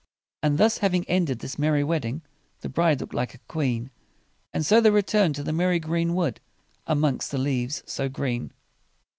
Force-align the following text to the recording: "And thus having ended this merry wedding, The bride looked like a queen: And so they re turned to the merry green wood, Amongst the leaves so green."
"And 0.41 0.57
thus 0.57 0.79
having 0.79 1.05
ended 1.07 1.37
this 1.37 1.59
merry 1.59 1.83
wedding, 1.83 2.23
The 2.61 2.69
bride 2.69 2.99
looked 2.99 3.13
like 3.13 3.35
a 3.35 3.47
queen: 3.47 3.91
And 4.51 4.65
so 4.65 4.81
they 4.81 4.89
re 4.89 5.03
turned 5.03 5.35
to 5.35 5.43
the 5.43 5.53
merry 5.53 5.77
green 5.79 6.15
wood, 6.15 6.39
Amongst 6.87 7.29
the 7.29 7.37
leaves 7.37 7.83
so 7.85 8.09
green." 8.09 8.51